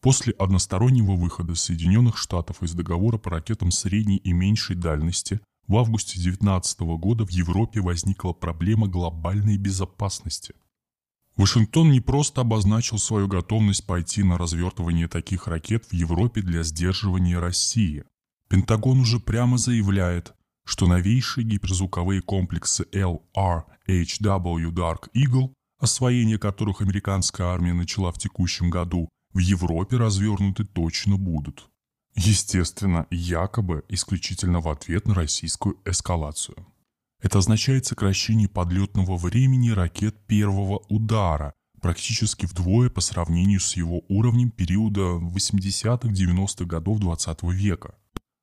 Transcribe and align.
После 0.00 0.32
одностороннего 0.34 1.12
выхода 1.16 1.54
Соединенных 1.56 2.16
Штатов 2.16 2.62
из 2.62 2.72
договора 2.72 3.18
по 3.18 3.30
ракетам 3.30 3.72
средней 3.72 4.18
и 4.18 4.32
меньшей 4.32 4.76
дальности 4.76 5.40
в 5.66 5.76
августе 5.76 6.20
2019 6.20 6.80
года 6.98 7.26
в 7.26 7.30
Европе 7.30 7.80
возникла 7.80 8.32
проблема 8.32 8.86
глобальной 8.86 9.56
безопасности. 9.56 10.54
Вашингтон 11.36 11.90
не 11.90 12.00
просто 12.00 12.40
обозначил 12.40 12.98
свою 12.98 13.28
готовность 13.28 13.86
пойти 13.86 14.22
на 14.22 14.38
развертывание 14.38 15.08
таких 15.08 15.46
ракет 15.46 15.84
в 15.84 15.92
Европе 15.92 16.42
для 16.42 16.62
сдерживания 16.62 17.38
России. 17.38 18.04
Пентагон 18.48 19.00
уже 19.00 19.20
прямо 19.20 19.58
заявляет, 19.58 20.34
что 20.64 20.86
новейшие 20.86 21.44
гиперзвуковые 21.44 22.22
комплексы 22.22 22.86
LRHW 22.92 24.70
Dark 24.72 25.08
Eagle, 25.14 25.52
освоение 25.78 26.38
которых 26.38 26.80
американская 26.80 27.48
армия 27.48 27.72
начала 27.72 28.10
в 28.10 28.18
текущем 28.18 28.70
году, 28.70 29.08
в 29.32 29.38
Европе 29.38 29.96
развернуты 29.96 30.64
точно 30.64 31.16
будут. 31.16 31.68
Естественно, 32.14 33.06
якобы 33.10 33.84
исключительно 33.88 34.60
в 34.60 34.68
ответ 34.68 35.06
на 35.06 35.14
российскую 35.14 35.78
эскалацию. 35.84 36.66
Это 37.20 37.38
означает 37.38 37.86
сокращение 37.86 38.48
подлетного 38.48 39.16
времени 39.16 39.70
ракет 39.70 40.16
первого 40.26 40.78
удара 40.88 41.54
практически 41.80 42.46
вдвое 42.46 42.90
по 42.90 43.00
сравнению 43.00 43.60
с 43.60 43.76
его 43.76 44.02
уровнем 44.08 44.50
периода 44.50 45.00
80-90-х 45.00 46.64
годов 46.64 46.98
20 46.98 47.42
века. 47.44 47.94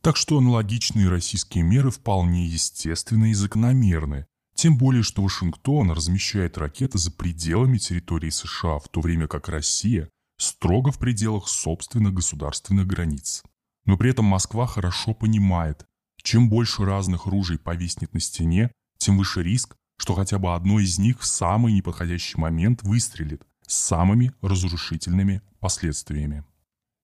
Так 0.00 0.16
что 0.16 0.38
аналогичные 0.38 1.08
российские 1.08 1.64
меры 1.64 1.90
вполне 1.90 2.46
естественны 2.46 3.32
и 3.32 3.34
закономерны, 3.34 4.26
тем 4.54 4.78
более, 4.78 5.02
что 5.02 5.22
Вашингтон 5.22 5.90
размещает 5.90 6.56
ракеты 6.56 6.98
за 6.98 7.10
пределами 7.10 7.78
территории 7.78 8.30
США, 8.30 8.78
в 8.78 8.88
то 8.88 9.00
время 9.00 9.26
как 9.26 9.48
Россия 9.48 10.08
строго 10.38 10.92
в 10.92 10.98
пределах 10.98 11.48
собственных 11.48 12.14
государственных 12.14 12.86
границ. 12.86 13.42
Но 13.84 13.96
при 13.96 14.10
этом 14.10 14.24
Москва 14.24 14.66
хорошо 14.66 15.14
понимает, 15.14 15.86
чем 16.22 16.48
больше 16.48 16.84
разных 16.84 17.26
ружей 17.26 17.58
повиснет 17.58 18.12
на 18.12 18.20
стене, 18.20 18.70
тем 18.98 19.18
выше 19.18 19.42
риск, 19.42 19.76
что 19.98 20.14
хотя 20.14 20.38
бы 20.38 20.54
одно 20.54 20.80
из 20.80 20.98
них 20.98 21.20
в 21.20 21.26
самый 21.26 21.72
неподходящий 21.72 22.38
момент 22.38 22.82
выстрелит 22.82 23.42
с 23.66 23.74
самыми 23.74 24.32
разрушительными 24.42 25.42
последствиями. 25.60 26.44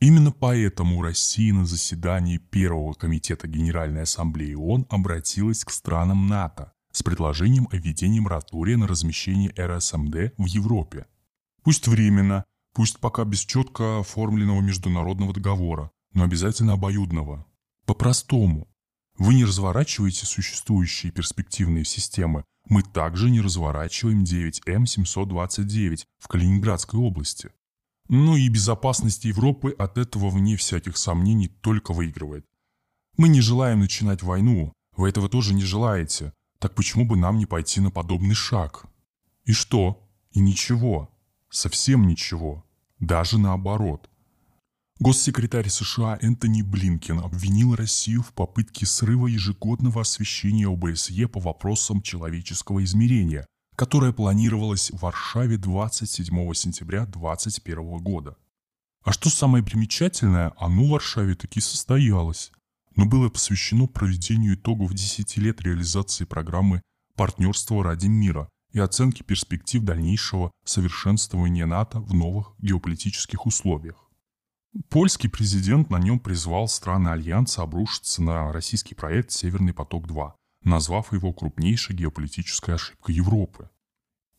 Именно 0.00 0.32
поэтому 0.32 1.00
Россия 1.00 1.52
на 1.54 1.64
заседании 1.64 2.38
Первого 2.38 2.92
комитета 2.92 3.48
Генеральной 3.48 4.02
Ассамблеи 4.02 4.54
ООН 4.54 4.86
обратилась 4.90 5.64
к 5.64 5.70
странам 5.70 6.26
НАТО 6.26 6.72
с 6.92 7.02
предложением 7.02 7.68
о 7.70 7.76
введении 7.76 8.20
моратория 8.20 8.76
на 8.76 8.86
размещение 8.86 9.52
РСМД 9.58 10.34
в 10.36 10.44
Европе. 10.46 11.06
Пусть 11.62 11.88
временно, 11.88 12.44
пусть 12.74 12.98
пока 12.98 13.24
без 13.24 13.40
четко 13.40 14.00
оформленного 14.00 14.60
международного 14.60 15.32
договора, 15.32 15.90
но 16.12 16.24
обязательно 16.24 16.74
обоюдного. 16.74 17.46
По-простому. 17.86 18.68
Вы 19.16 19.34
не 19.34 19.44
разворачиваете 19.44 20.26
существующие 20.26 21.12
перспективные 21.12 21.84
системы, 21.84 22.44
мы 22.68 22.82
также 22.82 23.30
не 23.30 23.40
разворачиваем 23.40 24.24
9М729 24.24 26.04
в 26.18 26.28
Калининградской 26.28 26.98
области. 26.98 27.50
Ну 28.08 28.36
и 28.36 28.48
безопасность 28.48 29.24
Европы 29.24 29.74
от 29.78 29.98
этого, 29.98 30.30
вне 30.30 30.56
всяких 30.56 30.96
сомнений, 30.96 31.48
только 31.48 31.92
выигрывает. 31.92 32.44
Мы 33.16 33.28
не 33.28 33.40
желаем 33.40 33.80
начинать 33.80 34.22
войну, 34.22 34.72
вы 34.96 35.08
этого 35.08 35.28
тоже 35.28 35.54
не 35.54 35.62
желаете, 35.62 36.32
так 36.58 36.74
почему 36.74 37.04
бы 37.04 37.16
нам 37.16 37.38
не 37.38 37.46
пойти 37.46 37.80
на 37.80 37.90
подобный 37.90 38.34
шаг? 38.34 38.86
И 39.44 39.52
что? 39.52 40.08
И 40.32 40.40
ничего. 40.40 41.13
Совсем 41.54 42.08
ничего. 42.08 42.64
Даже 42.98 43.38
наоборот. 43.38 44.10
Госсекретарь 44.98 45.68
США 45.68 46.18
Энтони 46.20 46.62
Блинкен 46.62 47.20
обвинил 47.20 47.76
Россию 47.76 48.24
в 48.24 48.32
попытке 48.32 48.86
срыва 48.86 49.28
ежегодного 49.28 50.00
освещения 50.00 50.66
ОБСЕ 50.66 51.28
по 51.28 51.38
вопросам 51.38 52.02
человеческого 52.02 52.82
измерения, 52.82 53.46
которое 53.76 54.12
планировалось 54.12 54.90
в 54.90 55.02
Варшаве 55.02 55.56
27 55.56 56.54
сентября 56.54 57.06
2021 57.06 57.98
года. 57.98 58.36
А 59.04 59.12
что 59.12 59.30
самое 59.30 59.62
примечательное, 59.62 60.52
оно 60.56 60.86
в 60.86 60.88
Варшаве 60.88 61.36
таки 61.36 61.60
состоялось, 61.60 62.50
но 62.96 63.06
было 63.06 63.28
посвящено 63.28 63.86
проведению 63.86 64.56
итогов 64.56 64.92
10 64.92 65.36
лет 65.36 65.60
реализации 65.60 66.24
программы 66.24 66.82
«Партнерство 67.14 67.84
ради 67.84 68.08
мира» 68.08 68.48
и 68.74 68.80
оценки 68.80 69.22
перспектив 69.22 69.82
дальнейшего 69.82 70.50
совершенствования 70.64 71.64
НАТО 71.64 72.00
в 72.00 72.12
новых 72.12 72.54
геополитических 72.58 73.46
условиях. 73.46 74.10
Польский 74.90 75.30
президент 75.30 75.88
на 75.90 75.98
нем 75.98 76.18
призвал 76.18 76.66
страны 76.66 77.08
Альянса 77.08 77.62
обрушиться 77.62 78.20
на 78.20 78.52
российский 78.52 78.96
проект 78.96 79.30
«Северный 79.30 79.72
поток-2», 79.72 80.32
назвав 80.64 81.12
его 81.12 81.32
крупнейшей 81.32 81.94
геополитической 81.94 82.74
ошибкой 82.74 83.14
Европы. 83.14 83.70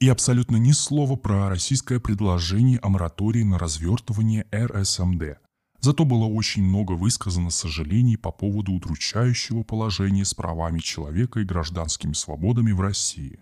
И 0.00 0.08
абсолютно 0.08 0.56
ни 0.56 0.72
слова 0.72 1.14
про 1.14 1.48
российское 1.48 2.00
предложение 2.00 2.80
о 2.80 2.88
моратории 2.88 3.44
на 3.44 3.60
развертывание 3.60 4.46
РСМД. 4.52 5.38
Зато 5.78 6.04
было 6.04 6.24
очень 6.24 6.64
много 6.64 6.92
высказано 6.92 7.50
сожалений 7.50 8.16
по 8.16 8.32
поводу 8.32 8.72
удручающего 8.72 9.62
положения 9.62 10.24
с 10.24 10.34
правами 10.34 10.80
человека 10.80 11.38
и 11.38 11.44
гражданскими 11.44 12.14
свободами 12.14 12.72
в 12.72 12.80
России. 12.80 13.38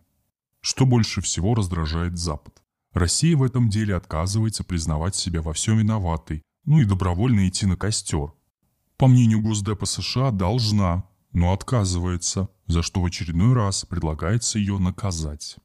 Что 0.62 0.86
больше 0.86 1.20
всего 1.20 1.54
раздражает 1.54 2.16
Запад? 2.16 2.62
Россия 2.92 3.36
в 3.36 3.42
этом 3.42 3.68
деле 3.68 3.96
отказывается 3.96 4.62
признавать 4.64 5.16
себя 5.16 5.42
во 5.42 5.52
всем 5.52 5.78
виноватой, 5.78 6.42
ну 6.64 6.78
и 6.78 6.84
добровольно 6.84 7.48
идти 7.48 7.66
на 7.66 7.76
костер. 7.76 8.32
По 8.96 9.08
мнению 9.08 9.42
Госдепа 9.42 9.86
США, 9.86 10.30
должна, 10.30 11.04
но 11.32 11.52
отказывается, 11.52 12.48
за 12.66 12.82
что 12.82 13.00
в 13.00 13.06
очередной 13.06 13.54
раз 13.54 13.84
предлагается 13.84 14.60
ее 14.60 14.78
наказать. 14.78 15.56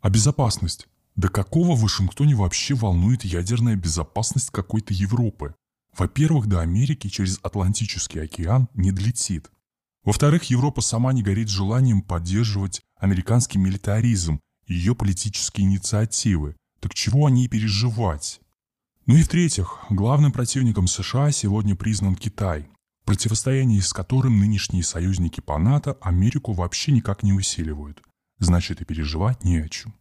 А 0.00 0.08
безопасность? 0.08 0.88
Да 1.16 1.28
какого 1.28 1.74
в 1.74 1.82
Вашингтоне 1.82 2.34
вообще 2.34 2.74
волнует 2.74 3.24
ядерная 3.24 3.76
безопасность 3.76 4.50
какой-то 4.50 4.94
Европы? 4.94 5.54
Во-первых, 5.96 6.46
до 6.46 6.60
Америки 6.60 7.08
через 7.08 7.38
Атлантический 7.42 8.22
океан 8.22 8.68
не 8.74 8.92
долетит. 8.92 9.50
Во-вторых, 10.04 10.44
Европа 10.44 10.80
сама 10.80 11.12
не 11.12 11.22
горит 11.22 11.48
желанием 11.48 12.00
поддерживать 12.00 12.82
американский 12.96 13.58
милитаризм 13.58 14.40
ее 14.66 14.94
политические 14.94 15.66
инициативы. 15.66 16.56
Так 16.80 16.94
чего 16.94 17.26
о 17.26 17.30
ней 17.30 17.48
переживать? 17.48 18.40
Ну 19.06 19.16
и 19.16 19.22
в-третьих, 19.22 19.78
главным 19.90 20.32
противником 20.32 20.86
США 20.86 21.30
сегодня 21.30 21.74
признан 21.76 22.14
Китай, 22.14 22.68
противостояние 23.04 23.82
с 23.82 23.92
которым 23.92 24.38
нынешние 24.38 24.82
союзники 24.82 25.40
по 25.40 25.58
НАТО 25.58 25.96
Америку 26.00 26.52
вообще 26.52 26.92
никак 26.92 27.22
не 27.22 27.32
усиливают. 27.32 28.02
Значит 28.38 28.80
и 28.82 28.84
переживать 28.84 29.44
не 29.44 29.58
о 29.58 29.68
чем. 29.68 29.94